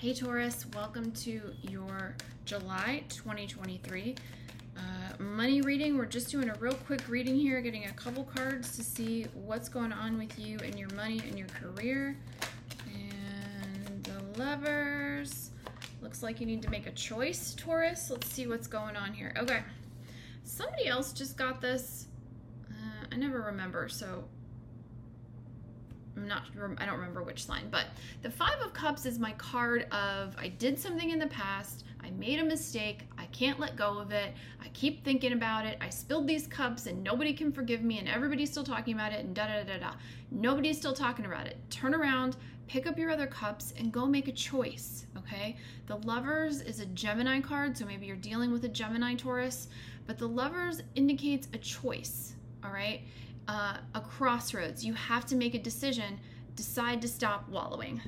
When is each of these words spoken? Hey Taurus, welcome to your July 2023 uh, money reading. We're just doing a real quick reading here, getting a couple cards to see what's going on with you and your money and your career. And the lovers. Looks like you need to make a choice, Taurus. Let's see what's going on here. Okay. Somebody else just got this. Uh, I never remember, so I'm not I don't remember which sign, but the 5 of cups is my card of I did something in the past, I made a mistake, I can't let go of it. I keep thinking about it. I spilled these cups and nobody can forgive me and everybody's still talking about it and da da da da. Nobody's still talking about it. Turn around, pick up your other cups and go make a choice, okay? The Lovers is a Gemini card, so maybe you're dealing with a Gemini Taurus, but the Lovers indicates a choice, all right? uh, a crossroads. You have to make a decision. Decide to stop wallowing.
Hey 0.00 0.14
Taurus, 0.14 0.64
welcome 0.74 1.10
to 1.10 1.40
your 1.60 2.14
July 2.44 3.02
2023 3.08 4.14
uh, 4.76 4.80
money 5.20 5.60
reading. 5.60 5.98
We're 5.98 6.06
just 6.06 6.30
doing 6.30 6.48
a 6.48 6.54
real 6.60 6.74
quick 6.86 7.08
reading 7.08 7.34
here, 7.34 7.60
getting 7.60 7.86
a 7.86 7.92
couple 7.94 8.22
cards 8.22 8.76
to 8.76 8.84
see 8.84 9.26
what's 9.34 9.68
going 9.68 9.92
on 9.92 10.16
with 10.16 10.38
you 10.38 10.56
and 10.62 10.78
your 10.78 10.88
money 10.90 11.18
and 11.26 11.36
your 11.36 11.48
career. 11.48 12.16
And 12.94 14.04
the 14.04 14.40
lovers. 14.40 15.50
Looks 16.00 16.22
like 16.22 16.38
you 16.38 16.46
need 16.46 16.62
to 16.62 16.70
make 16.70 16.86
a 16.86 16.92
choice, 16.92 17.56
Taurus. 17.56 18.08
Let's 18.08 18.30
see 18.30 18.46
what's 18.46 18.68
going 18.68 18.94
on 18.94 19.12
here. 19.12 19.34
Okay. 19.36 19.64
Somebody 20.44 20.86
else 20.86 21.12
just 21.12 21.36
got 21.36 21.60
this. 21.60 22.06
Uh, 22.70 23.06
I 23.10 23.16
never 23.16 23.42
remember, 23.42 23.88
so 23.88 24.22
I'm 26.18 26.28
not 26.28 26.42
I 26.78 26.86
don't 26.86 26.98
remember 26.98 27.22
which 27.22 27.44
sign, 27.46 27.68
but 27.70 27.86
the 28.22 28.30
5 28.30 28.47
of 28.47 28.47
cups 28.88 29.04
is 29.04 29.18
my 29.18 29.32
card 29.32 29.82
of 29.92 30.34
I 30.38 30.48
did 30.48 30.78
something 30.78 31.10
in 31.10 31.18
the 31.18 31.26
past, 31.26 31.84
I 32.02 32.08
made 32.12 32.38
a 32.38 32.44
mistake, 32.44 33.00
I 33.18 33.26
can't 33.26 33.60
let 33.60 33.76
go 33.76 33.98
of 33.98 34.12
it. 34.12 34.32
I 34.64 34.68
keep 34.68 35.04
thinking 35.04 35.34
about 35.34 35.66
it. 35.66 35.76
I 35.78 35.90
spilled 35.90 36.26
these 36.26 36.46
cups 36.46 36.86
and 36.86 37.02
nobody 37.02 37.34
can 37.34 37.52
forgive 37.52 37.82
me 37.82 37.98
and 37.98 38.08
everybody's 38.08 38.50
still 38.50 38.64
talking 38.64 38.94
about 38.94 39.12
it 39.12 39.26
and 39.26 39.34
da 39.34 39.46
da 39.46 39.62
da 39.62 39.78
da. 39.78 39.92
Nobody's 40.30 40.78
still 40.78 40.94
talking 40.94 41.26
about 41.26 41.46
it. 41.46 41.58
Turn 41.68 41.94
around, 41.94 42.38
pick 42.66 42.86
up 42.86 42.98
your 42.98 43.10
other 43.10 43.26
cups 43.26 43.74
and 43.76 43.92
go 43.92 44.06
make 44.06 44.26
a 44.26 44.32
choice, 44.32 45.04
okay? 45.18 45.58
The 45.86 45.96
Lovers 45.96 46.62
is 46.62 46.80
a 46.80 46.86
Gemini 46.86 47.42
card, 47.42 47.76
so 47.76 47.84
maybe 47.84 48.06
you're 48.06 48.16
dealing 48.16 48.50
with 48.50 48.64
a 48.64 48.68
Gemini 48.68 49.16
Taurus, 49.16 49.68
but 50.06 50.16
the 50.16 50.28
Lovers 50.28 50.80
indicates 50.94 51.46
a 51.52 51.58
choice, 51.58 52.36
all 52.64 52.72
right? 52.72 53.02
uh, 53.48 53.78
a 53.94 54.00
crossroads. 54.00 54.84
You 54.84 54.92
have 54.94 55.26
to 55.26 55.36
make 55.36 55.54
a 55.54 55.58
decision. 55.58 56.20
Decide 56.54 57.00
to 57.02 57.08
stop 57.08 57.48
wallowing. 57.48 58.00